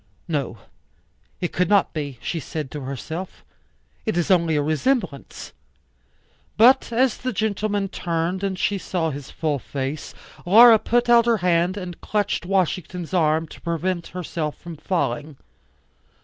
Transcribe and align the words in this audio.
No. 0.27 0.57
It 1.41 1.53
could 1.53 1.69
not 1.69 1.93
be, 1.93 2.17
she 2.23 2.39
said 2.39 2.71
to 2.71 2.81
herself. 2.81 3.43
It 4.03 4.17
is 4.17 4.31
only 4.31 4.55
a 4.55 4.61
resemblance. 4.63 5.53
But 6.57 6.91
as 6.91 7.17
the 7.17 7.31
gentleman 7.31 7.87
turned 7.87 8.43
and 8.43 8.57
she 8.57 8.79
saw 8.79 9.11
his 9.11 9.29
full 9.29 9.59
face, 9.59 10.15
Laura 10.43 10.79
put 10.79 11.07
out 11.07 11.27
her 11.27 11.37
hand 11.45 11.77
and 11.77 12.01
clutched 12.01 12.47
Washington's 12.47 13.13
arm 13.13 13.47
to 13.49 13.61
prevent 13.61 14.07
herself 14.07 14.57
from 14.57 14.75
falling. 14.75 15.37